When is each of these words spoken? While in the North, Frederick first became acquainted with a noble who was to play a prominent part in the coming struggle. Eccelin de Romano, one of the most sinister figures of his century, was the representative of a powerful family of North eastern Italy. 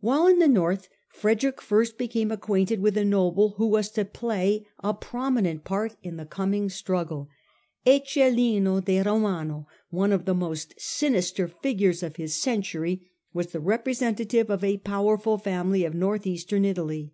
While 0.00 0.26
in 0.26 0.40
the 0.40 0.48
North, 0.48 0.88
Frederick 1.10 1.60
first 1.62 1.96
became 1.96 2.32
acquainted 2.32 2.80
with 2.80 2.96
a 2.96 3.04
noble 3.04 3.50
who 3.50 3.68
was 3.68 3.88
to 3.92 4.04
play 4.04 4.66
a 4.80 4.92
prominent 4.92 5.62
part 5.62 5.94
in 6.02 6.16
the 6.16 6.26
coming 6.26 6.68
struggle. 6.68 7.28
Eccelin 7.86 8.82
de 8.84 9.00
Romano, 9.00 9.68
one 9.90 10.10
of 10.10 10.24
the 10.24 10.34
most 10.34 10.74
sinister 10.76 11.46
figures 11.46 12.02
of 12.02 12.16
his 12.16 12.34
century, 12.34 13.12
was 13.32 13.52
the 13.52 13.60
representative 13.60 14.50
of 14.50 14.64
a 14.64 14.78
powerful 14.78 15.38
family 15.38 15.84
of 15.84 15.94
North 15.94 16.26
eastern 16.26 16.64
Italy. 16.64 17.12